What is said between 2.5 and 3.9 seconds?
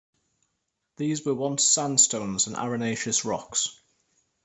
arenaceous rocks.